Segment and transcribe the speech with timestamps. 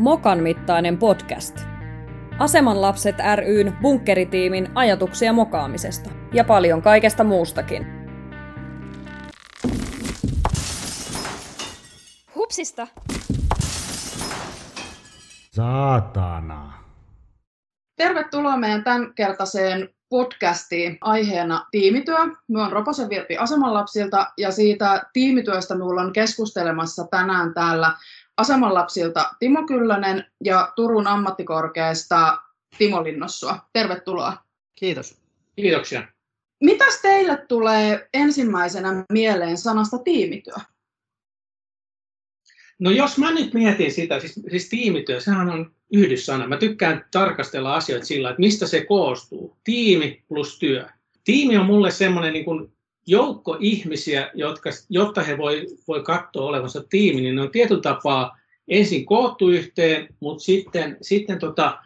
[0.00, 1.58] Mokan mittainen podcast.
[2.38, 7.86] Aseman lapset ryn bunkkeritiimin ajatuksia mokaamisesta ja paljon kaikesta muustakin.
[12.34, 12.86] Hupsista!
[15.52, 16.72] Saatana.
[17.96, 22.18] Tervetuloa meidän tämänkertaiseen podcastiin aiheena tiimityö.
[22.48, 27.94] Me on Roposen Virpi Asemanlapsilta ja siitä tiimityöstä minulla on keskustelemassa tänään täällä
[28.40, 32.38] Asemanlapsilta Timo Kyllönen ja Turun ammattikorkeasta
[32.78, 33.58] Timo Linnossua.
[33.72, 34.36] Tervetuloa.
[34.74, 35.18] Kiitos.
[35.56, 36.08] Kiitoksia.
[36.60, 40.54] Mitäs teille tulee ensimmäisenä mieleen sanasta tiimityö?
[42.78, 46.46] No jos mä nyt mietin sitä, siis, siis tiimityö, sehän on yhdyssana.
[46.46, 49.56] Mä tykkään tarkastella asioita sillä, että mistä se koostuu.
[49.64, 50.86] Tiimi plus työ.
[51.24, 52.72] Tiimi on mulle semmoinen niin kuin
[53.10, 58.38] joukko ihmisiä, jotka, jotta he voi, voi katsoa olevansa tiimi, niin ne on tietyllä tapaa
[58.68, 61.78] ensin koottu yhteen, mutta sitten, sitten tota,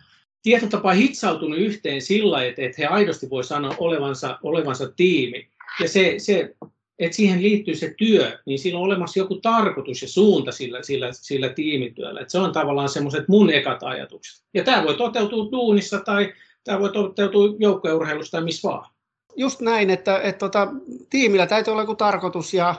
[0.42, 5.48] tietyllä tapaa hitsautunut yhteen sillä, että, että he aidosti voi sanoa olevansa, olevansa tiimi.
[5.80, 6.54] Ja se, se
[6.98, 11.08] että siihen liittyy se työ, niin siinä on olemassa joku tarkoitus ja suunta sillä, sillä,
[11.12, 12.20] sillä tiimityöllä.
[12.20, 14.44] Et se on tavallaan semmoiset mun ekat ajatukset.
[14.54, 16.32] Ja tämä voi toteutua duunissa tai
[16.64, 18.93] tämä voi toteutua joukkourheilussa tai missä vaan.
[19.36, 20.68] Just näin, että, että tota,
[21.10, 22.74] tiimillä täytyy olla joku tarkoitus ja,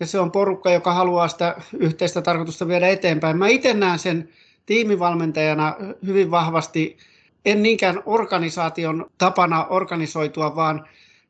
[0.00, 3.36] ja se on porukka, joka haluaa sitä yhteistä tarkoitusta viedä eteenpäin.
[3.36, 4.28] Mä itse näen sen
[4.66, 6.96] tiimivalmentajana hyvin vahvasti,
[7.44, 10.88] en niinkään organisaation tapana organisoitua, vaan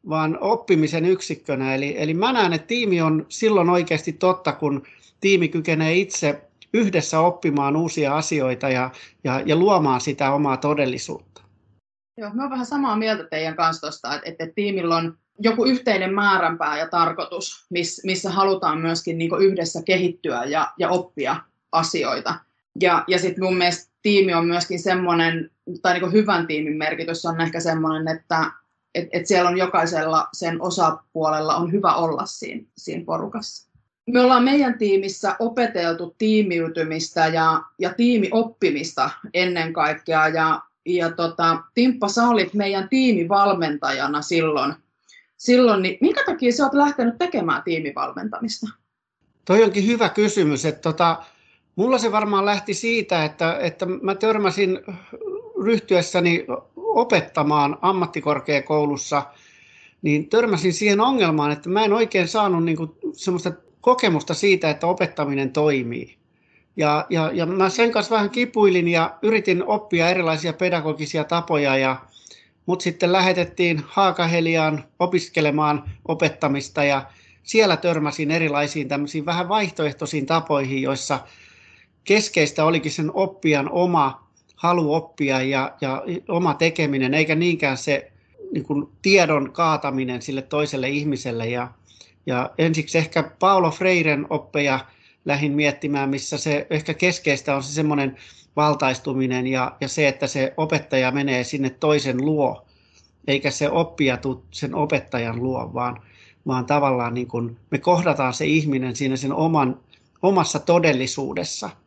[0.09, 1.75] vaan oppimisen yksikkönä.
[1.75, 4.83] Eli, eli mä näen, että tiimi on silloin oikeasti totta, kun
[5.21, 6.43] tiimi kykenee itse
[6.73, 8.91] yhdessä oppimaan uusia asioita ja,
[9.25, 11.43] ja, ja luomaan sitä omaa todellisuutta.
[12.17, 16.15] Joo, mä oon vähän samaa mieltä teidän kanssa tuosta, että, että tiimillä on joku yhteinen
[16.15, 17.67] määränpää ja tarkoitus,
[18.05, 21.37] missä halutaan myöskin niin yhdessä kehittyä ja, ja oppia
[21.73, 22.35] asioita.
[22.81, 25.51] Ja, ja sitten mun mielestä tiimi on myöskin semmoinen,
[25.83, 28.51] tai niin hyvän tiimin merkitys on ehkä semmoinen, että
[28.97, 33.71] että et siellä on jokaisella sen osapuolella on hyvä olla siinä, siinä porukassa.
[34.07, 40.29] Me ollaan meidän tiimissä opeteltu tiimiytymistä ja, ja tiimioppimista ennen kaikkea.
[40.29, 44.75] Ja, ja tota, Timppa, sä olit meidän tiimivalmentajana silloin.
[45.37, 48.67] silloin niin minkä takia sä oot lähtenyt tekemään tiimivalmentamista?
[49.45, 50.65] Toi onkin hyvä kysymys.
[50.65, 51.17] Että tota,
[51.77, 54.79] mulla se varmaan lähti siitä, että, että mä törmäsin
[55.65, 59.23] ryhtyessäni opettamaan ammattikorkeakoulussa,
[60.03, 64.87] niin törmäsin siihen ongelmaan, että mä en oikein saanut niin kuin semmoista kokemusta siitä, että
[64.87, 66.17] opettaminen toimii.
[66.77, 71.97] Ja, ja, ja mä sen kanssa vähän kipuilin ja yritin oppia erilaisia pedagogisia tapoja, ja
[72.67, 77.03] mut sitten lähetettiin Haakaheliaan opiskelemaan opettamista ja
[77.43, 81.21] siellä törmäsin erilaisiin tämmöisiin vähän vaihtoehtoisiin tapoihin, joissa
[82.05, 84.27] keskeistä olikin sen oppijan oma
[84.57, 88.13] halu oppia ja, ja oma tekeminen, eikä niinkään se
[88.53, 91.47] niin kuin tiedon kaataminen sille toiselle ihmiselle.
[91.47, 91.69] Ja,
[92.27, 94.81] ja ensiksi ehkä Paulo Freiren oppeja
[95.27, 98.17] lähin miettimään, missä se ehkä keskeistä on se semmoinen
[98.57, 102.67] valtaistuminen ja, ja se, että se opettaja menee sinne toisen luo,
[103.27, 106.03] eikä se oppija tule sen opettajan luo, vaan,
[106.47, 109.81] vaan tavallaan niin kuin me kohdataan se ihminen siinä sen oman,
[110.23, 111.71] omassa todellisuudessa–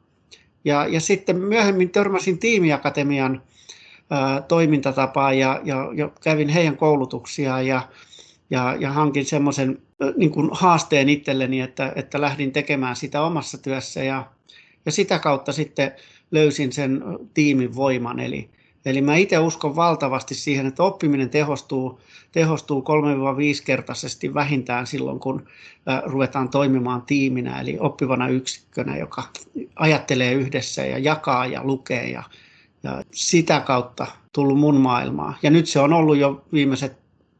[0.65, 3.41] ja, ja sitten myöhemmin törmäsin tiimiakatemian
[4.09, 7.81] ää, toimintatapaan ja, ja, ja kävin heidän koulutuksia ja,
[8.49, 9.81] ja, ja hankin semmoisen
[10.17, 14.31] niin haasteen itselleni, että, että lähdin tekemään sitä omassa työssä ja,
[14.85, 15.91] ja sitä kautta sitten
[16.31, 18.19] löysin sen tiimin voiman.
[18.19, 18.49] Eli,
[18.85, 21.99] eli mä itse uskon valtavasti siihen, että oppiminen tehostuu,
[22.31, 22.81] tehostuu
[23.61, 25.45] 3-5 kertaisesti vähintään silloin, kun
[26.05, 29.23] ruvetaan toimimaan tiiminä, eli oppivana yksikkönä, joka
[29.75, 32.23] ajattelee yhdessä ja jakaa ja lukee ja,
[32.83, 35.37] ja sitä kautta tullut mun maailmaa.
[35.43, 36.98] Ja nyt se on ollut jo viimeiset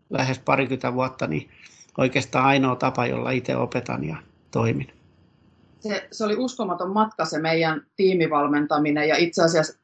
[0.09, 1.49] lähes parikymmentä vuotta, niin
[1.97, 4.17] oikeastaan ainoa tapa, jolla itse opetan ja
[4.51, 4.87] toimin.
[5.79, 9.79] Se, se oli uskomaton matka se meidän tiimivalmentaminen ja itse asiassa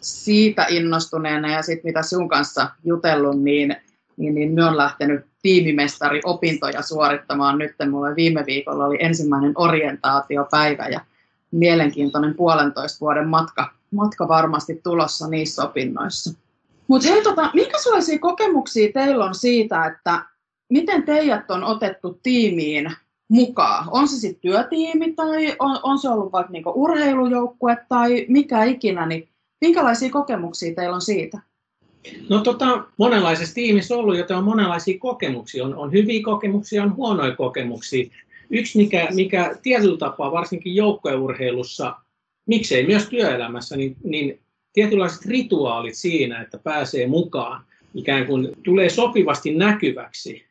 [0.00, 3.76] siitä innostuneena ja sitten mitä sun kanssa jutellut, niin,
[4.16, 7.72] niin, niin me on lähtenyt tiimimestari-opintoja suorittamaan nyt.
[7.90, 11.00] Mulla viime viikolla oli ensimmäinen orientaatiopäivä ja
[11.50, 16.45] mielenkiintoinen puolentoista vuoden matka, matka varmasti tulossa niissä opinnoissa.
[16.88, 20.22] Mutta hei, tota, minkälaisia kokemuksia teillä on siitä, että
[20.70, 22.92] miten teidät on otettu tiimiin
[23.28, 23.88] mukaan?
[23.90, 29.06] On se sitten työtiimi tai on, on se ollut vaikka niinku urheilujoukkue tai mikä ikinä,
[29.06, 29.28] niin
[29.60, 31.38] minkälaisia kokemuksia teillä on siitä?
[32.28, 35.64] No tota, monenlaisessa tiimissä ollut, joten on monenlaisia kokemuksia.
[35.64, 38.06] On, on hyviä kokemuksia, on huonoja kokemuksia.
[38.50, 41.96] Yksi, mikä, mikä tietyllä tapaa, varsinkin joukkojen urheilussa,
[42.46, 44.40] miksei myös työelämässä, niin, niin
[44.76, 47.64] tietynlaiset rituaalit siinä, että pääsee mukaan,
[47.94, 50.44] ikään kuin tulee sopivasti näkyväksi.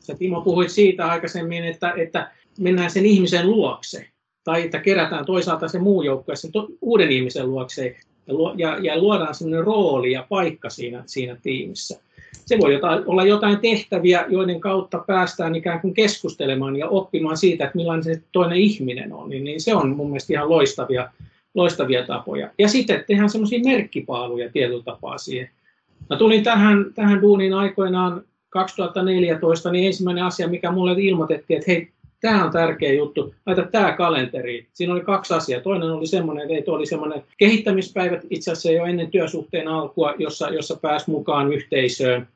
[0.00, 4.06] Sä Timo puhuit siitä aikaisemmin, että, että mennään sen ihmisen luokse,
[4.44, 7.96] tai että kerätään toisaalta se muu joukkue sen to, uuden ihmisen luokse,
[8.26, 12.00] ja, ja, ja luodaan sellainen rooli ja paikka siinä, siinä tiimissä.
[12.46, 17.64] Se voi jotain, olla jotain tehtäviä, joiden kautta päästään ikään kuin keskustelemaan ja oppimaan siitä,
[17.64, 19.30] että millainen se toinen ihminen on.
[19.30, 21.10] Niin, niin se on mun mielestä ihan loistavia,
[21.54, 22.50] loistavia tapoja.
[22.58, 25.50] Ja sitten tehdään semmoisia merkkipaaluja tietyllä tapaa siihen.
[26.10, 31.88] Mä tulin tähän, tähän duuniin aikoinaan 2014, niin ensimmäinen asia, mikä mulle ilmoitettiin, että hei,
[32.20, 34.66] tämä on tärkeä juttu, laita tämä kalenteri.
[34.72, 35.60] Siinä oli kaksi asiaa.
[35.60, 40.76] Toinen oli semmoinen, että oli semmoinen kehittämispäivät itse asiassa jo ennen työsuhteen alkua, jossa, jossa
[40.82, 42.28] pääsi mukaan yhteisöön.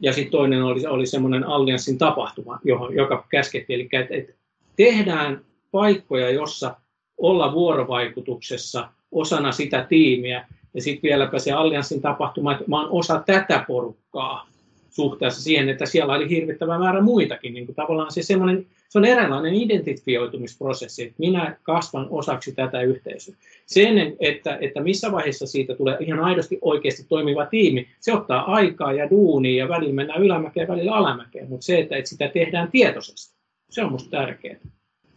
[0.00, 3.74] Ja sitten toinen oli, oli semmoinen allianssin tapahtuma, johon, joka käskettiin.
[3.74, 4.32] Eli että, että
[4.76, 5.40] tehdään
[5.70, 6.74] paikkoja, jossa
[7.18, 10.46] olla vuorovaikutuksessa osana sitä tiimiä.
[10.74, 14.48] Ja sitten vieläpä se allianssin tapahtuma, että mä oon osa tätä porukkaa
[14.90, 17.54] suhteessa siihen, että siellä oli hirvittävä määrä muitakin.
[17.54, 23.34] Niin kuin tavallaan se, semmoinen, se on eräänlainen identifioitumisprosessi, että minä kasvan osaksi tätä yhteisöä.
[23.66, 28.92] Sen, että, että missä vaiheessa siitä tulee ihan aidosti oikeasti toimiva tiimi, se ottaa aikaa
[28.92, 32.70] ja duunia ja välillä mennään ylämäkeen ja välillä alamäkeen, mutta se, että, että sitä tehdään
[32.70, 33.36] tietoisesti,
[33.70, 34.56] se on minusta tärkeää.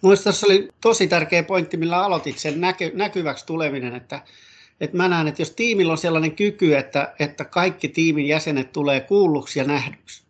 [0.01, 4.21] Mielestäni tässä oli tosi tärkeä pointti, millä aloitit sen näky, näkyväksi tuleminen, että,
[4.81, 8.99] että mä näen, että jos tiimillä on sellainen kyky, että, että kaikki tiimin jäsenet tulee
[8.99, 10.23] kuulluksi ja nähdyksi,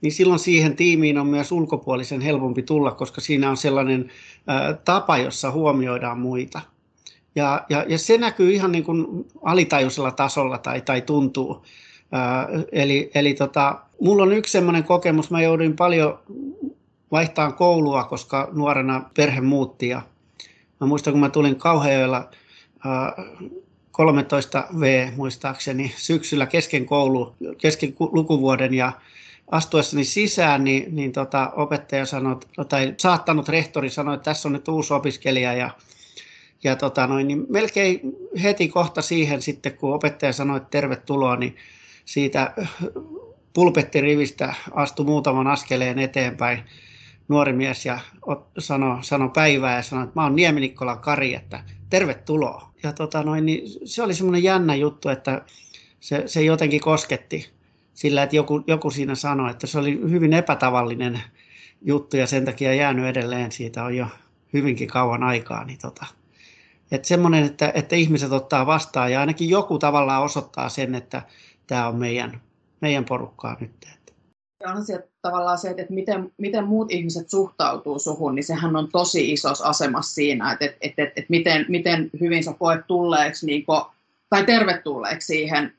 [0.00, 4.10] niin silloin siihen tiimiin on myös ulkopuolisen helpompi tulla, koska siinä on sellainen
[4.48, 6.60] ä, tapa, jossa huomioidaan muita.
[7.34, 9.06] Ja, ja, ja se näkyy ihan niin kuin
[9.42, 11.64] alitajuisella tasolla tai, tai tuntuu.
[12.14, 16.18] Ä, eli eli tota, mulla on yksi sellainen kokemus, mä jouduin paljon
[17.12, 19.88] vaihtaa koulua, koska nuorena perhe muutti.
[19.88, 20.02] Ja
[20.80, 22.30] mä muistan, kun mä tulin Kauhajoella
[23.92, 28.74] 13V muistaakseni syksyllä kesken koulu, kesken lukuvuoden.
[28.74, 28.92] Ja
[29.50, 32.36] astuessani sisään, niin, niin tota, opettaja sanoi,
[32.68, 35.52] tai saattanut rehtori sanoi, että tässä on nyt uusi opiskelija.
[35.52, 35.70] Ja,
[36.64, 38.00] ja tota noin, niin melkein
[38.42, 41.56] heti kohta siihen sitten, kun opettaja sanoi, että tervetuloa, niin
[42.04, 42.54] siitä
[43.52, 46.62] pulpettirivistä astui muutaman askeleen eteenpäin
[47.28, 47.98] nuori mies ja
[48.58, 52.72] sanoi sano päivää ja sanoi, että mä oon Nieminikkola Kari, että tervetuloa.
[52.82, 55.42] Ja tota noin, niin se oli semmoinen jännä juttu, että
[56.00, 57.50] se, se jotenkin kosketti
[57.94, 61.22] sillä, että joku, joku siinä sanoi, että se oli hyvin epätavallinen
[61.82, 64.06] juttu ja sen takia jäänyt edelleen, siitä on jo
[64.52, 65.64] hyvinkin kauan aikaa.
[65.64, 66.06] Niin tota,
[66.90, 71.22] että semmoinen, että, että ihmiset ottaa vastaan ja ainakin joku tavallaan osoittaa sen, että
[71.66, 72.40] tämä on meidän,
[72.80, 73.97] meidän porukkaa nyt.
[74.60, 78.88] Ja on se, tavallaan se, että miten, miten muut ihmiset suhtautuu suhun, niin sehän on
[78.92, 83.66] tosi isossa asemassa siinä, että, että, että, että miten, miten hyvin sä koet tulleeksi niin
[83.66, 83.82] kuin,
[84.30, 85.72] tai tervetulleeksi siihen,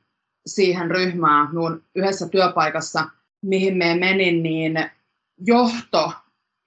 [0.48, 1.48] siihen ryhmään.
[1.50, 3.06] Minun yhdessä työpaikassa,
[3.42, 4.90] mihin me menin, niin
[5.48, 6.12] johto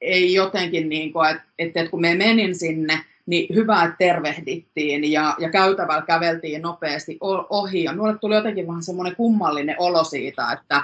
[0.00, 5.37] ei jotenkin, niin kuin, että, että kun me menin sinne, niin hyvä, että tervehdittiin ja,
[5.38, 7.19] ja käytävällä käveltiin nopeasti
[7.50, 7.85] ohi.
[7.85, 10.82] Ja minulle tuli jotenkin vähän semmoinen kummallinen olo siitä, että,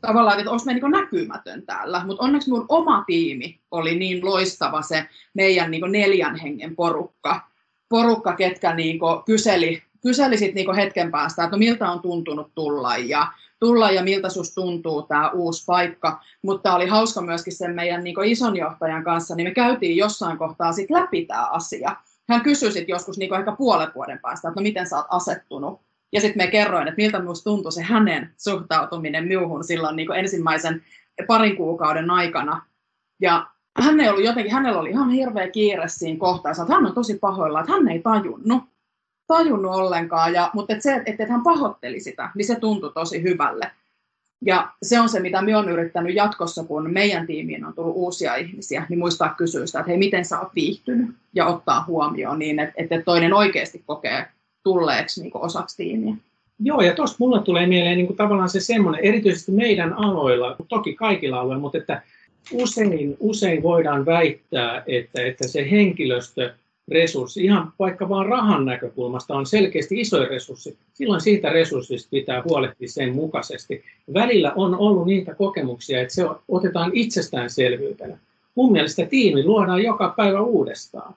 [0.00, 2.02] tavallaan, että olisi niin näkymätön täällä.
[2.06, 7.40] Mutta onneksi mun oma tiimi oli niin loistava se meidän niin neljän hengen porukka,
[7.88, 12.96] porukka ketkä niin kyseli, kyseli sit niin hetken päästä, että no miltä on tuntunut tulla
[12.96, 13.26] ja,
[13.60, 16.20] tulla ja miltä sus tuntuu tämä uusi paikka.
[16.42, 20.72] Mutta oli hauska myöskin sen meidän niin ison johtajan kanssa, niin me käytiin jossain kohtaa
[20.72, 21.96] sit läpi tämä asia.
[22.28, 25.80] Hän kysyi sitten joskus niin ehkä puolen vuoden päästä, että no miten sä oot asettunut
[26.12, 30.82] ja sitten me kerroin, että miltä minusta tuntui se hänen suhtautuminen minuhun silloin niin ensimmäisen
[31.26, 32.62] parin kuukauden aikana.
[33.20, 33.46] Ja
[33.78, 37.18] hän ei ollut jotenkin, hänellä oli ihan hirveä kiire siinä kohtaa, että hän on tosi
[37.18, 38.62] pahoilla, että hän ei tajunnut,
[39.26, 43.22] tajunnut ollenkaan, ja, mutta et se, että, että hän pahoitteli sitä, niin se tuntui tosi
[43.22, 43.70] hyvälle.
[44.44, 48.34] Ja se on se, mitä minä olen yrittänyt jatkossa, kun meidän tiimiin on tullut uusia
[48.34, 52.58] ihmisiä, niin muistaa kysyä sitä, että hei, miten sä oot viihtynyt, ja ottaa huomioon niin,
[52.58, 54.26] että, että toinen oikeasti kokee
[54.62, 56.14] tulleeksi niin kuin osaksi tiimiä.
[56.62, 60.94] Joo, ja tuosta mulle tulee mieleen niin kuin tavallaan se semmoinen, erityisesti meidän aloilla, toki
[60.94, 62.02] kaikilla aloilla, mutta että
[62.52, 66.54] usein, usein voidaan väittää, että, että se henkilöstö
[66.88, 72.88] resurssi, ihan vaikka vaan rahan näkökulmasta on selkeästi iso resurssi, silloin siitä resurssista pitää huolehtia
[72.88, 73.84] sen mukaisesti.
[74.14, 78.18] Välillä on ollut niitä kokemuksia, että se otetaan itsestäänselvyytenä.
[78.54, 81.14] Mun mielestä tiimi luodaan joka päivä uudestaan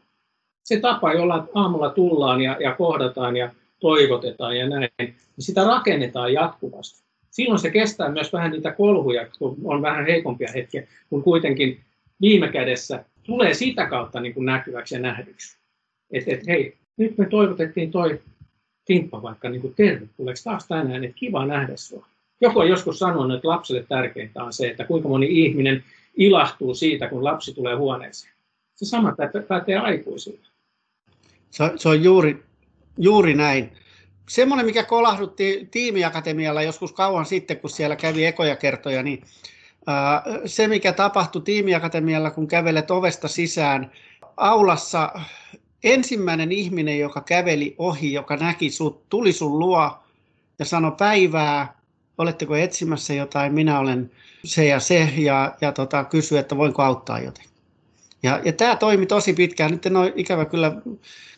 [0.64, 6.34] se tapa, jolla aamulla tullaan ja, ja kohdataan ja toivotetaan ja näin, niin sitä rakennetaan
[6.34, 7.04] jatkuvasti.
[7.32, 11.80] Silloin se kestää myös vähän niitä kolhuja, kun on vähän heikompia hetkiä, kun kuitenkin
[12.22, 15.58] viime kädessä tulee sitä kautta niin kuin näkyväksi ja nähdyksi.
[16.12, 18.22] Että et, hei, nyt me toivotettiin toi
[18.86, 22.08] Timppa vaikka niin kuin tervetulleeksi taas tänään, että kiva nähdä sinua.
[22.42, 25.84] Joku on joskus sanonut, että lapselle tärkeintä on se, että kuinka moni ihminen
[26.18, 28.34] ilahtuu siitä, kun lapsi tulee huoneeseen.
[28.76, 29.16] Se sama
[29.48, 30.53] pätee aikuisille.
[31.54, 32.44] Se, se on juuri,
[32.98, 33.74] juuri näin.
[34.30, 39.24] Semmoinen, mikä kolahdutti tiimiakatemialla joskus kauan sitten, kun siellä kävi ekoja kertoja, niin
[40.46, 43.92] se, mikä tapahtui tiimiakatemialla, kun kävelet ovesta sisään,
[44.38, 45.12] aulassa
[45.84, 50.00] ensimmäinen ihminen, joka käveli ohi, joka näki sut, tuli sun luo
[50.60, 51.78] ja sanoi päivää,
[52.18, 54.12] oletteko etsimässä jotain, minä olen
[54.46, 57.46] se ja se, ja, ja tota, kysyi, että voinko auttaa joten.
[58.24, 59.72] Ja, ja tämä toimi tosi pitkään.
[59.72, 60.76] Nyt en ole ikävä kyllä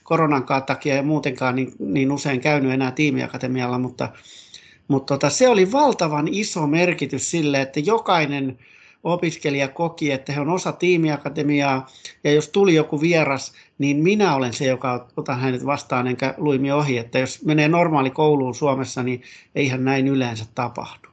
[0.05, 4.09] koronan takia ja muutenkaan niin, niin usein käynyt enää tiimiakatemialla, mutta,
[4.87, 8.59] mutta tota, se oli valtavan iso merkitys sille, että jokainen
[9.03, 11.87] opiskelija koki, että he on osa tiimiakatemiaa,
[12.23, 16.71] ja jos tuli joku vieras, niin minä olen se, joka otan hänet vastaan enkä luimi
[16.71, 16.97] ohi.
[16.97, 19.21] Että jos menee normaali kouluun Suomessa, niin
[19.55, 21.09] eihän näin yleensä tapahdu.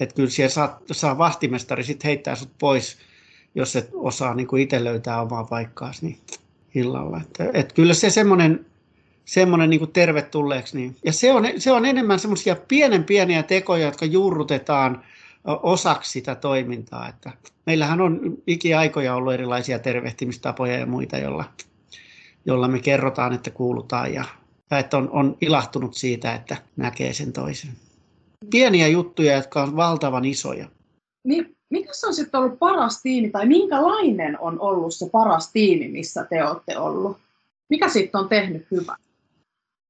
[0.00, 2.98] Että kyllä siellä saa, saa vastimestari sitten heittää sut pois,
[3.54, 6.18] jos et osaa niin itse löytää omaa paikkaasi niin
[6.74, 7.20] illalla.
[7.20, 8.66] Että, et kyllä se semmoinen
[9.24, 10.76] semmoinen niin tervetulleeksi.
[10.76, 10.96] Niin.
[11.04, 15.04] Ja se on, se on enemmän semmoisia pienen pieniä tekoja, jotka juurrutetaan
[15.44, 17.08] osaksi sitä toimintaa.
[17.08, 17.32] Että
[17.66, 21.44] meillähän on ikiaikoja ollut erilaisia tervehtimistapoja ja muita, joilla,
[22.46, 24.24] jolla me kerrotaan, että kuulutaan ja,
[24.70, 27.70] ja että on, on ilahtunut siitä, että näkee sen toisen.
[28.50, 30.68] Pieniä juttuja, jotka on valtavan isoja.
[31.24, 35.88] Niin, mikä se on sitten ollut paras tiimi, tai minkälainen on ollut se paras tiimi,
[35.88, 37.18] missä te olette ollut?
[37.68, 38.96] Mikä sitten on tehnyt hyvää?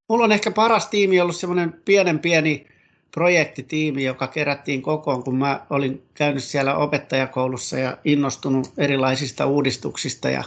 [0.09, 2.67] Mulla on ehkä paras tiimi ollut semmoinen pienen pieni
[3.11, 10.43] projektitiimi, joka kerättiin kokoon, kun mä olin käynyt siellä opettajakoulussa ja innostunut erilaisista uudistuksista ja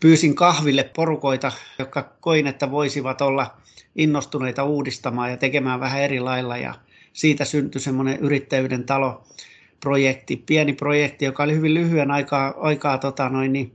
[0.00, 3.56] pyysin kahville porukoita, jotka koin, että voisivat olla
[3.96, 6.74] innostuneita uudistamaan ja tekemään vähän eri lailla ja
[7.12, 9.24] siitä syntyi semmoinen yrittäjyyden talo
[9.80, 13.72] projekti, pieni projekti, joka oli hyvin lyhyen aikaa, aikaa tota noin, niin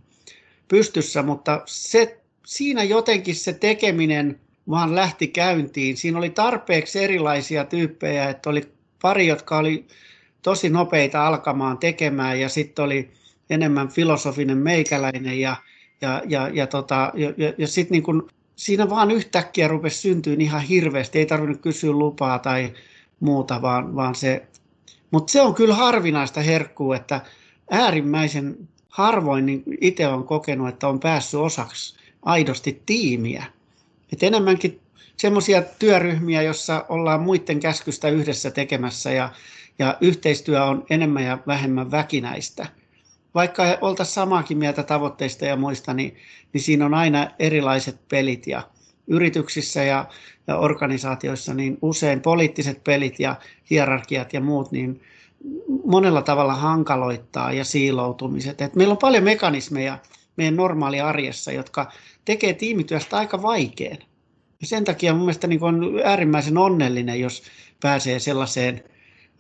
[0.68, 4.40] pystyssä, mutta se, siinä jotenkin se tekeminen
[4.70, 5.98] vaan lähti käyntiin.
[5.98, 8.62] Siinä oli tarpeeksi erilaisia tyyppejä, että oli
[9.02, 9.86] pari, jotka oli
[10.42, 13.12] tosi nopeita alkamaan tekemään ja sitten oli
[13.50, 15.56] enemmän filosofinen meikäläinen ja,
[16.02, 20.36] ja, ja, ja, tota, ja, ja, ja sitten niin kun, siinä vaan yhtäkkiä rupesi syntyä
[20.40, 22.74] ihan hirveästi, ei tarvinnut kysyä lupaa tai
[23.20, 24.48] muuta, vaan, vaan se,
[25.12, 27.22] mutta se on kyllä harvinaista herkkuu, että
[27.72, 33.44] äärimmäisen harvoin niin itse on kokenut, että on päässyt osaksi aidosti tiimiä.
[34.14, 34.80] Et enemmänkin
[35.18, 39.30] semmoisia työryhmiä, jossa ollaan muiden käskystä yhdessä tekemässä ja,
[39.80, 42.68] ja yhteistyö on enemmän ja vähemmän väkinäistä.
[43.36, 46.18] Vaikka oltaisiin samaakin mieltä tavoitteista ja muista, niin,
[46.54, 48.64] niin siinä on aina erilaiset pelit ja
[49.10, 50.06] yrityksissä ja,
[50.48, 53.36] ja organisaatioissa niin usein poliittiset pelit ja
[53.70, 55.02] hierarkiat ja muut niin
[55.86, 58.62] monella tavalla hankaloittaa ja siiloutumiset.
[58.62, 59.98] Et meillä on paljon mekanismeja
[60.36, 61.92] meidän normaali arjessa, jotka
[62.26, 63.98] tekee tiimityöstä aika vaikean.
[64.62, 67.44] Ja sen takia mun mielestä niin on äärimmäisen onnellinen, jos
[67.82, 68.84] pääsee sellaiseen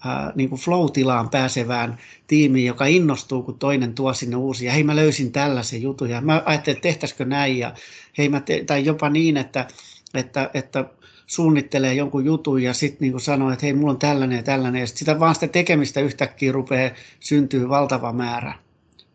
[0.05, 4.71] äh, niin kuin flow-tilaan pääsevään tiimiin, joka innostuu, kun toinen tuo sinne uusia.
[4.71, 7.57] Hei, mä löysin tällaisen jutun ja mä ajattelin, että tehtäisikö näin.
[7.57, 7.73] Ja,
[8.17, 9.67] hei, mä te- tai jopa niin, että,
[10.13, 10.85] että, että
[11.27, 14.79] suunnittelee jonkun jutun ja sitten niin sanoo, että hei, mulla on tällainen ja tällainen.
[14.79, 18.53] Ja sit sitä vaan sitä tekemistä yhtäkkiä rupeaa syntyy valtava määrä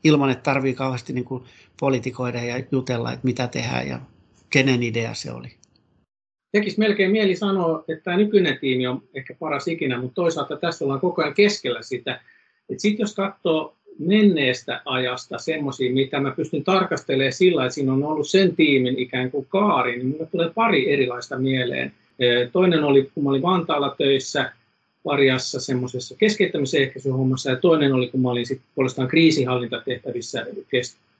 [0.04, 1.44] ilman, että tarvii kauheasti niin kuin
[1.80, 4.00] politikoida ja jutella, että mitä tehdään ja
[4.50, 5.63] kenen idea se oli.
[6.54, 10.84] Tekisi melkein mieli sanoa, että tämä nykyinen tiimi on ehkä paras ikinä, mutta toisaalta tässä
[10.84, 12.20] ollaan koko ajan keskellä sitä.
[12.76, 18.28] Sitten jos katsoo menneestä ajasta semmoisia, mitä mä pystyn tarkastelemaan sillä, että siinä on ollut
[18.28, 21.92] sen tiimin ikään kuin kaari, niin minulle tulee pari erilaista mieleen.
[22.52, 24.52] Toinen oli, kun mä olin Vantaalla töissä,
[25.04, 30.46] Variassa semmoisessa keskeyttämisen ehkäisyhommassa, ja toinen oli, kun mä olin sitten puolestaan kriisinhallintatehtävissä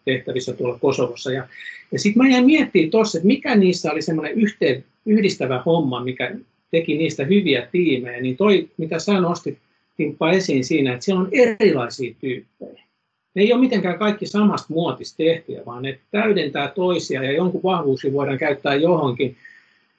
[0.04, 1.32] tehtävissä tuolla Kosovossa.
[1.32, 1.49] Ja,
[1.92, 6.34] ja sitten mä jäin miettimään tuossa, että mikä niissä oli semmoinen yhteen, yhdistävä homma, mikä
[6.70, 9.58] teki niistä hyviä tiimejä, niin toi, mitä sä nostit
[9.96, 12.82] Timppa esiin siinä, että siellä on erilaisia tyyppejä.
[13.34, 18.12] Ne ei ole mitenkään kaikki samasta muotista tehtyjä, vaan ne täydentää toisia ja jonkun vahvuuksia
[18.12, 19.37] voidaan käyttää johonkin.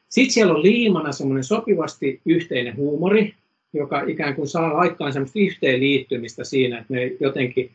[0.10, 3.34] Sitten siellä on liimana semmoinen sopivasti yhteinen huumori,
[3.74, 7.72] joka ikään kuin saa aikaan semmoista yhteenliittymistä siinä, että me jotenkin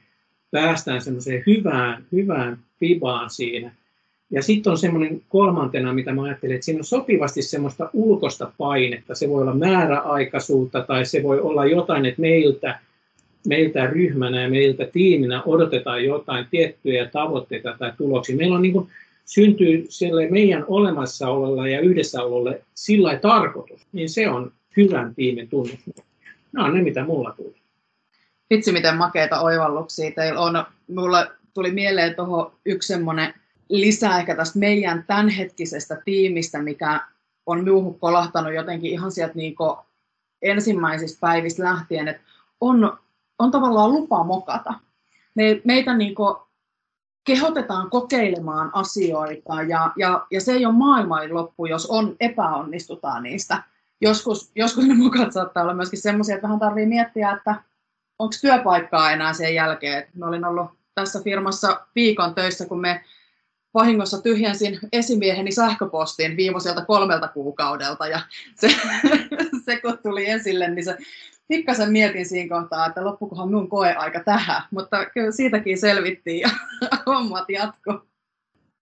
[0.51, 3.73] päästään semmoiseen hyvään, hyvään fibaan siinä.
[4.31, 9.15] Ja sitten on semmoinen kolmantena, mitä mä ajattelen, että siinä on sopivasti semmoista ulkosta painetta.
[9.15, 12.79] Se voi olla määräaikaisuutta tai se voi olla jotain, että meiltä,
[13.49, 18.37] meiltä ryhmänä ja meiltä tiiminä odotetaan jotain tiettyjä tavoitteita tai tuloksia.
[18.37, 18.89] Meillä on niin kuin
[19.25, 25.79] syntyy sille meidän olemassaololla ja yhdessäololle sillä tarkoitus, niin se on hyvän tiimin tunnus.
[26.53, 27.60] Nämä on ne, mitä mulla tuli.
[28.51, 30.65] Vitsi, miten makeita oivalluksia teillä on.
[30.95, 33.35] Mulla tuli mieleen tuohon yksi semmoinen
[33.69, 37.01] lisää ehkä tästä meidän tämänhetkisestä tiimistä, mikä
[37.47, 39.55] on minuhun kolahtanut jotenkin ihan sieltä niin
[40.43, 42.23] ensimmäisistä päivistä lähtien, että
[42.61, 42.99] on,
[43.39, 44.75] on tavallaan lupa mokata.
[45.35, 46.15] Me, meitä niin
[47.25, 53.63] kehotetaan kokeilemaan asioita ja, ja, ja se ei ole maailman loppu, jos on epäonnistutaan niistä.
[54.01, 57.70] Joskus, joskus ne mukat saattaa olla myöskin sellaisia, että vähän tarvii miettiä, että
[58.21, 60.07] onko työpaikkaa enää sen jälkeen.
[60.15, 63.05] Mä olin ollut tässä firmassa viikon töissä, kun me
[63.75, 68.21] vahingossa tyhjensin esimieheni sähköpostin viimeiseltä kolmelta kuukaudelta ja
[68.55, 68.69] se,
[69.65, 70.97] se kun tuli esille, niin se
[71.49, 76.49] pikkasen mietin siinä kohtaa, että loppukohan minun koeaika tähän, mutta kyllä siitäkin selvittiin ja
[77.07, 78.07] hommat jatko.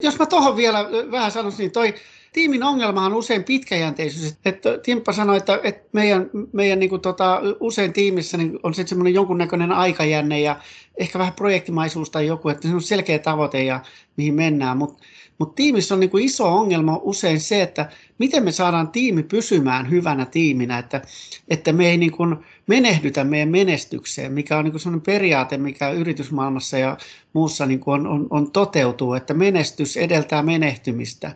[0.02, 0.78] Jos mä tuohon vielä
[1.10, 1.94] vähän sanoisin, niin toi
[2.32, 4.36] tiimin ongelma on usein pitkäjänteisyys.
[4.44, 8.88] Että Timppa sanoi, että, että meidän, meidän niin kuin tota, usein tiimissä niin on sitten
[8.88, 10.56] semmoinen jonkunnäköinen aikajänne ja
[10.98, 13.80] ehkä vähän projektimaisuus tai joku, että se on selkeä tavoite ja
[14.16, 14.76] mihin mennään.
[14.76, 15.04] Mutta
[15.38, 19.90] mutta tiimissä on niin kuin iso ongelma usein se, että miten me saadaan tiimi pysymään
[19.90, 21.02] hyvänä tiiminä, että,
[21.48, 26.78] että me ei niin kuin menehdytä meidän menestykseen, mikä on niin sellainen periaate, mikä yritysmaailmassa
[26.78, 26.96] ja
[27.32, 31.34] muussa niin kuin on, on, on toteutuu, että menestys edeltää menehtymistä.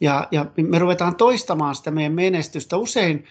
[0.00, 2.76] Ja, ja me ruvetaan toistamaan sitä meidän menestystä.
[2.76, 3.24] Usein,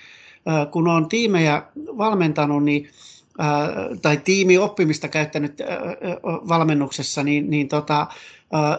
[0.72, 2.90] kun on tiimejä valmentanut, niin
[4.02, 5.58] tai tiimioppimista käyttänyt
[6.24, 8.08] valmennuksessa, niin, niin tota,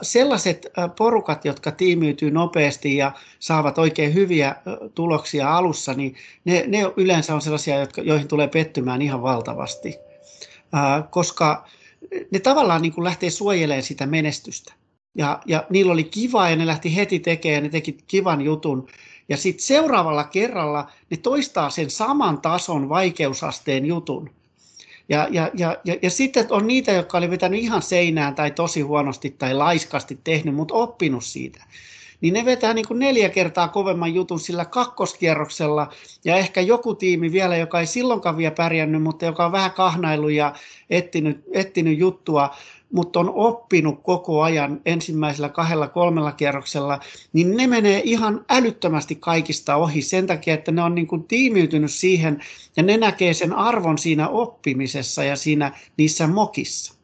[0.03, 0.67] sellaiset
[0.99, 4.57] porukat, jotka tiimiytyy nopeasti ja saavat oikein hyviä
[4.95, 9.97] tuloksia alussa, niin ne, ne yleensä on sellaisia, jotka, joihin tulee pettymään ihan valtavasti,
[11.11, 11.67] koska
[12.31, 14.80] ne tavallaan niin kuin lähtee suojelemaan sitä menestystä.
[15.15, 18.87] Ja, ja niillä oli kiva ja ne lähti heti tekemään ja ne teki kivan jutun.
[19.29, 24.31] Ja sitten seuraavalla kerralla ne toistaa sen saman tason vaikeusasteen jutun.
[25.09, 28.81] Ja, ja, ja, ja, ja sitten on niitä, jotka oli vetänyt ihan seinään tai tosi
[28.81, 31.65] huonosti tai laiskasti tehnyt, mutta oppinut siitä.
[32.21, 35.89] Niin ne vetää niin kuin neljä kertaa kovemman jutun sillä kakkoskierroksella
[36.25, 40.29] ja ehkä joku tiimi vielä, joka ei silloinkaan vielä pärjännyt, mutta joka on vähän kahnailu
[40.29, 40.55] ja
[40.91, 42.51] etsinyt, etsinyt juttua,
[42.93, 47.01] mutta on oppinut koko ajan ensimmäisellä kahdella, kolmella kierroksella,
[47.33, 51.91] niin ne menee ihan älyttömästi kaikista ohi sen takia, että ne on niin kuin tiimiytynyt
[51.91, 52.45] siihen
[52.77, 57.00] ja ne näkee sen arvon siinä oppimisessa ja siinä niissä mokissa.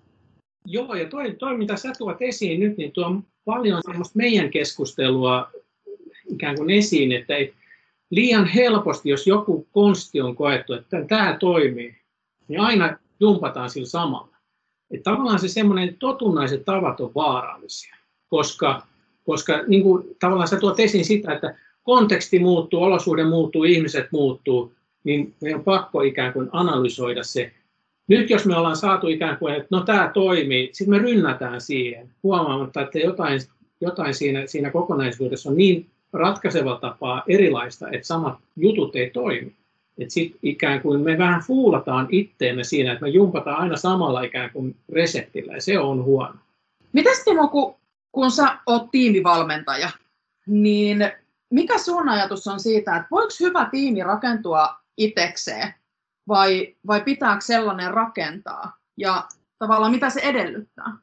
[0.67, 5.51] Joo, ja toi, toi mitä sä tuot esiin nyt, niin tuo paljon semmoista meidän keskustelua
[6.31, 7.55] ikään kuin esiin, että ei,
[8.11, 11.97] liian helposti, jos joku konsti on koettu, että tämä toimii,
[12.49, 14.37] niin aina jumpataan sillä samalla.
[14.91, 17.97] Että tavallaan se semmoinen totunnaiset tavat on vaarallisia,
[18.29, 18.87] koska,
[19.25, 24.73] koska niin kuin, tavallaan sä tuot esiin sitä, että konteksti muuttuu, olosuhde muuttuu, ihmiset muuttuu,
[25.05, 27.53] niin meidän on pakko ikään kuin analysoida se.
[28.09, 32.09] Nyt jos me ollaan saatu ikään kuin, että no tämä toimii, sitten me rynnätään siihen
[32.23, 33.41] huomaamatta, että jotain,
[33.81, 39.53] jotain siinä, siinä kokonaisuudessa on niin ratkaisevalla tapaa erilaista, että samat jutut ei toimi.
[39.99, 44.51] Että sitten ikään kuin me vähän fuulataan itteemme siinä, että me jumpataan aina samalla ikään
[44.51, 46.35] kuin reseptillä, ja se on huono.
[46.93, 47.75] Mitäs Timo, kun,
[48.13, 49.91] kun sä oot tiimivalmentaja,
[50.47, 51.11] niin
[51.51, 55.75] mikä sun ajatus on siitä, että voiko hyvä tiimi rakentua itekseen,
[56.29, 59.25] vai, vai pitääkö sellainen rakentaa, ja
[59.59, 60.97] tavallaan mitä se edellyttää?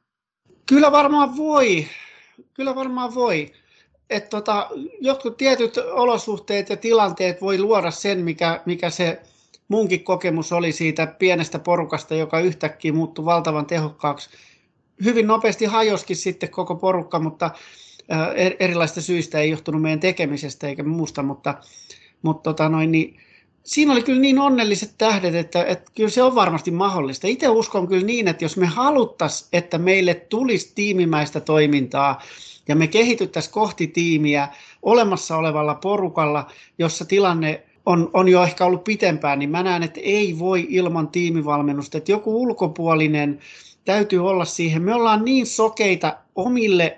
[0.65, 1.87] Kyllä varmaan voi.
[2.53, 3.53] Kyllä varmaan voi
[4.13, 4.69] että tota,
[5.01, 9.21] jotkut tietyt olosuhteet ja tilanteet voi luoda sen, mikä, mikä se
[9.67, 14.29] munkin kokemus oli siitä pienestä porukasta, joka yhtäkkiä muuttui valtavan tehokkaaksi.
[15.03, 17.51] Hyvin nopeasti hajoskin sitten koko porukka, mutta
[18.35, 21.55] er, erilaisista syistä ei johtunut meidän tekemisestä eikä muusta, mutta,
[22.21, 23.19] mutta tota noin, niin,
[23.63, 27.27] siinä oli kyllä niin onnelliset tähdet, että, että kyllä se on varmasti mahdollista.
[27.27, 32.21] Itse uskon kyllä niin, että jos me haluttaisiin, että meille tulisi tiimimäistä toimintaa,
[32.67, 34.47] ja me kehityttäisiin kohti tiimiä
[34.81, 39.99] olemassa olevalla porukalla, jossa tilanne on, on jo ehkä ollut pitempään, niin mä näen, että
[40.03, 43.39] ei voi ilman tiimivalmennusta, että joku ulkopuolinen
[43.85, 44.81] täytyy olla siihen.
[44.81, 46.97] Me ollaan niin sokeita omille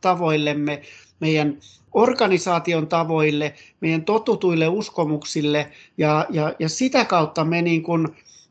[0.00, 0.82] tavoillemme,
[1.22, 1.58] meidän
[1.92, 8.08] organisaation tavoille, meidän totutuille uskomuksille ja, ja, ja sitä kautta me niin kuin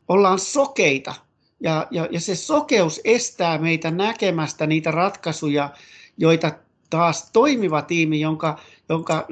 [0.08, 1.14] ollaan sokeita.
[1.60, 5.70] Ja, ja, ja se sokeus estää meitä näkemästä niitä ratkaisuja,
[6.18, 6.52] joita
[6.90, 8.58] taas toimiva tiimi, jonka,
[8.92, 9.26] jonka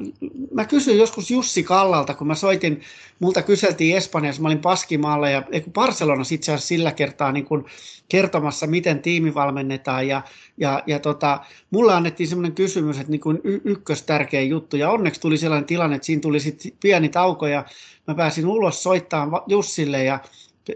[0.53, 2.81] mä kysyin joskus Jussi Kallalta, kun mä soitin,
[3.19, 5.43] multa kyseltiin Espanjassa, mä olin Paskimaalla ja
[5.73, 7.65] Barcelonassa itse asiassa sillä kertaa niin kuin
[8.09, 10.21] kertomassa, miten tiimi valmennetaan ja,
[10.57, 11.39] ja, ja tota,
[11.71, 14.77] mulle annettiin semmoinen kysymys, että niin kuin y- ykkös tärkeä juttu.
[14.77, 17.65] Ja onneksi tuli sellainen tilanne, että siinä tuli sitten pieni tauko ja
[18.07, 20.03] mä pääsin ulos soittamaan Jussille.
[20.03, 20.19] Ja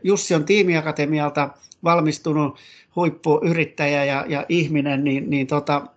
[0.03, 1.49] Jussi on tiimiakatemialta
[1.83, 2.57] valmistunut
[2.95, 5.87] huippuyrittäjä ja, ja ihminen, niin, niin tota,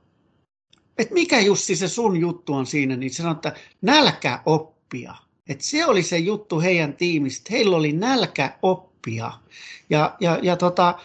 [0.99, 5.15] että mikä Jussi se sun juttu on siinä, niin sanoi, että nälkä oppia.
[5.49, 7.49] Että se oli se juttu heidän tiimistä.
[7.51, 9.33] Heillä oli nälkä oppia.
[9.91, 10.99] Ja, ja, ja tota,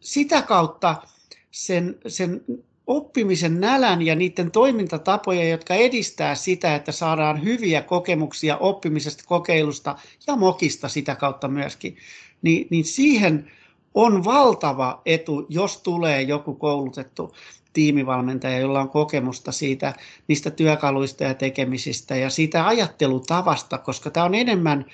[0.00, 1.02] sitä kautta
[1.50, 2.40] sen, sen
[2.86, 9.96] oppimisen nälän ja niiden toimintatapoja, jotka edistää sitä, että saadaan hyviä kokemuksia oppimisesta, kokeilusta
[10.26, 11.96] ja mokista sitä kautta myöskin,
[12.42, 13.50] niin, niin siihen
[13.98, 17.34] on valtava etu, jos tulee joku koulutettu
[17.72, 19.94] tiimivalmentaja, jolla on kokemusta siitä,
[20.28, 24.84] niistä työkaluista ja tekemisistä ja siitä ajattelutavasta, koska tämä on enemmän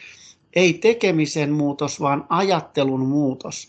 [0.56, 3.68] ei tekemisen muutos, vaan ajattelun muutos.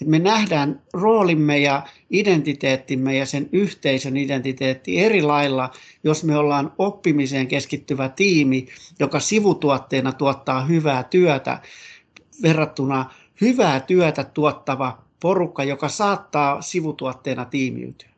[0.00, 5.70] Et me nähdään roolimme ja identiteettimme ja sen yhteisön identiteetti eri lailla,
[6.04, 8.66] jos me ollaan oppimiseen keskittyvä tiimi,
[8.98, 11.60] joka sivutuotteena tuottaa hyvää työtä,
[12.42, 18.08] verrattuna hyvää työtä tuottava porukka, joka saattaa sivutuotteena tiimiytyä.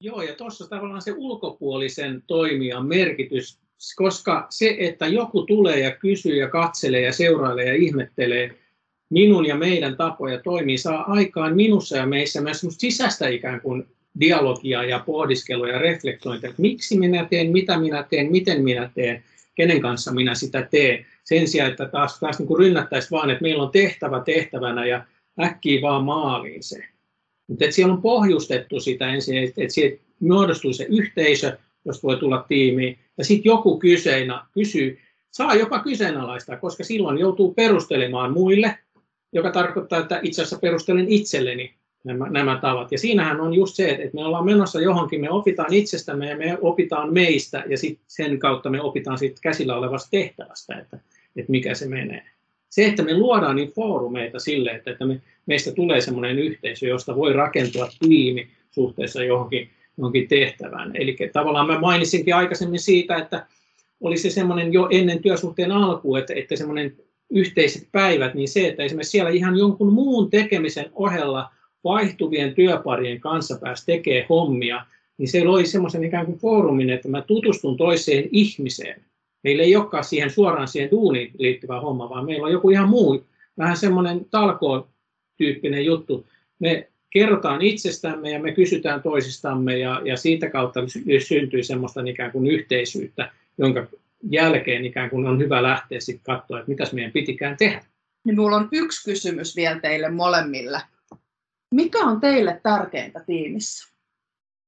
[0.00, 3.58] Joo, ja tuossa tavallaan se ulkopuolisen toimijan merkitys,
[3.96, 8.54] koska se, että joku tulee ja kysyy ja katselee ja seurailee ja ihmettelee
[9.10, 13.86] minun ja meidän tapoja toimii, saa aikaan minussa ja meissä myös sisäistä ikään kuin
[14.20, 19.24] dialogia ja pohdiskelua ja reflektointia, että miksi minä teen, mitä minä teen, miten minä teen,
[19.54, 21.06] kenen kanssa minä sitä teen.
[21.28, 25.04] Sen sijaan, että taas, taas niin rynnättäisiin vaan, että meillä on tehtävä tehtävänä ja
[25.40, 26.84] äkkiä vaan maaliin se.
[27.48, 32.16] Mutta että siellä on pohjustettu sitä ensin, että, että siitä muodostuu se yhteisö, josta voi
[32.16, 34.98] tulla tiimi, ja sitten joku kyseina, kysyy,
[35.30, 38.78] saa jopa kyseenalaistaa, koska silloin joutuu perustelemaan muille,
[39.32, 42.92] joka tarkoittaa, että itse asiassa perustelen itselleni nämä, nämä tavat.
[42.92, 46.58] Ja siinähän on just se, että me ollaan menossa johonkin, me opitaan itsestämme ja me
[46.60, 50.98] opitaan meistä, ja sit sen kautta me opitaan siitä käsillä olevasta tehtävästä, että,
[51.38, 52.22] että mikä se menee
[52.70, 57.16] se, että me luodaan niin foorumeita sille, että, että me, meistä tulee semmoinen yhteisö, josta
[57.16, 60.90] voi rakentua tiimi suhteessa johonkin, johonkin tehtävään.
[60.94, 63.46] Eli tavallaan mä mainitsinkin aikaisemmin siitä, että
[64.00, 66.96] oli se semmoinen jo ennen työsuhteen alku, että, että semmoinen
[67.30, 71.50] yhteiset päivät, niin se, että esimerkiksi siellä ihan jonkun muun tekemisen ohella
[71.84, 74.84] vaihtuvien työparien kanssa pääsi tekemään hommia,
[75.18, 79.04] niin se loi semmoisen ikään kuin foorumin, että mä tutustun toiseen ihmiseen.
[79.42, 83.26] Meillä ei olekaan siihen suoraan siihen duuniin liittyvä homma, vaan meillä on joku ihan muu,
[83.58, 86.26] vähän semmoinen talkoo-tyyppinen juttu.
[86.58, 90.80] Me kerrotaan itsestämme ja me kysytään toisistamme ja, ja siitä kautta
[91.26, 93.86] syntyy semmoista ikään kuin yhteisyyttä, jonka
[94.30, 97.78] jälkeen ikään kuin on hyvä lähteä sitten katsoa, että mitäs meidän pitikään tehdä.
[97.78, 100.80] Niin minulla on yksi kysymys vielä teille molemmille.
[101.74, 103.94] Mikä on teille tärkeintä tiimissä?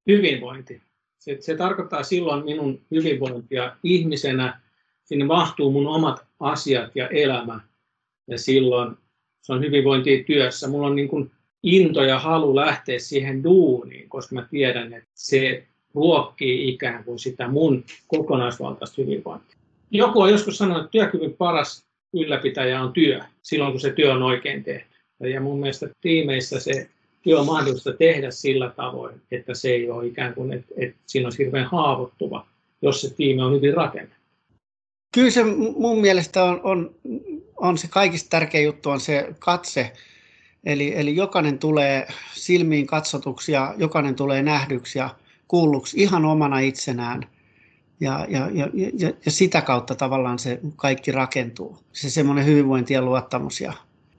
[0.07, 0.83] Hyvinvointi.
[1.21, 4.61] Se, se tarkoittaa silloin minun hyvinvointia ihmisenä,
[5.05, 7.61] sinne mahtuu mun omat asiat ja elämä,
[8.27, 8.97] ja silloin
[9.43, 10.69] se on hyvinvointia työssä.
[10.69, 11.31] Mulla on niin kuin
[11.63, 17.49] into ja halu lähteä siihen duuniin, koska mä tiedän, että se ruokkii ikään kuin sitä
[17.49, 19.57] mun kokonaisvaltaista hyvinvointia.
[19.91, 24.23] Joku on joskus sanonut, että työkyvyn paras ylläpitäjä on työ, silloin kun se työ on
[24.23, 24.97] oikein tehty.
[25.33, 26.91] Ja mun mielestä tiimeissä se
[27.23, 31.27] työ on mahdollista tehdä sillä tavoin, että se ei ole ikään kuin, että, että siinä
[31.27, 32.47] on hirveän haavoittuva,
[32.83, 34.21] jos se tiimi on hyvin rakennettu.
[35.15, 35.45] Kyllä se
[35.77, 36.95] mun mielestä on, on,
[37.57, 39.93] on se kaikista tärkein juttu on se katse.
[40.65, 45.11] Eli, eli jokainen tulee silmiin katsotuksi ja jokainen tulee nähdyksi ja
[45.49, 47.23] kuulluksi ihan omana itsenään.
[48.01, 51.79] Ja, ja, ja, ja, ja sitä kautta tavallaan se kaikki rakentuu.
[51.93, 53.73] Se semmoinen hyvinvointi ja luottamus ja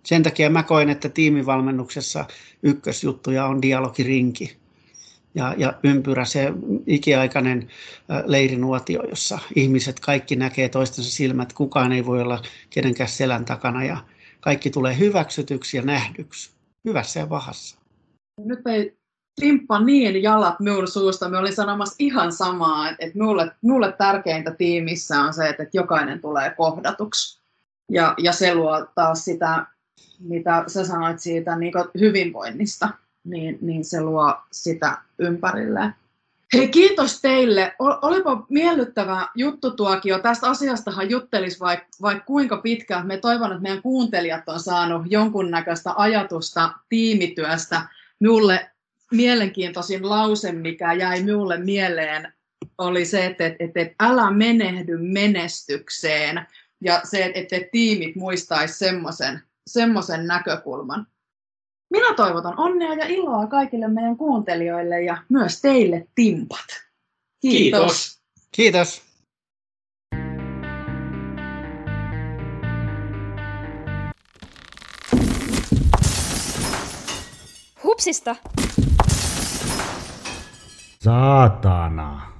[0.03, 2.25] sen takia mä koen, että tiimivalmennuksessa
[2.63, 4.61] ykkösjuttuja on dialogirinki
[5.35, 6.53] ja, ja ympyrä, se
[6.87, 7.67] ikiaikainen
[8.25, 13.97] leirinuotio, jossa ihmiset kaikki näkee toistensa silmät, kukaan ei voi olla kenenkään selän takana ja
[14.39, 16.51] kaikki tulee hyväksytyksi ja nähdyksi,
[16.85, 17.77] hyvässä ja pahassa.
[18.45, 18.97] Nyt ei
[19.35, 21.29] timppa niin jalat minun suusta.
[21.29, 26.53] Me olin sanomassa ihan samaa, että minulle, minulle tärkeintä tiimissä on se, että jokainen tulee
[26.57, 27.41] kohdatuksi.
[27.91, 29.65] Ja, ja se luo taas sitä
[30.19, 32.89] mitä sä sanoit siitä niin hyvinvoinnista,
[33.23, 35.93] niin, niin se luo sitä ympärille.
[36.53, 37.75] Hei, kiitos teille.
[37.79, 40.19] Olipa miellyttävä juttutuokio.
[40.19, 43.07] Tästä asiastahan juttelisi vaikka vaik kuinka pitkään.
[43.07, 47.81] Me toivon, että meidän kuuntelijat on saanut jonkunnäköistä ajatusta tiimityöstä.
[48.19, 48.71] Minulle
[49.11, 52.33] mielenkiintoisin lause, mikä jäi minulle mieleen,
[52.77, 56.47] oli se, että, että, että älä menehdy menestykseen
[56.81, 59.41] ja se, että, että tiimit muistaisi semmoisen
[59.73, 61.07] semmoisen näkökulman.
[61.89, 66.65] Minä toivotan onnea ja iloa kaikille meidän kuuntelijoille ja myös teille timpat.
[67.41, 68.21] Kiitos.
[68.51, 69.11] Kiitos.
[77.83, 78.35] Hupsista!
[81.03, 82.30] Saatana.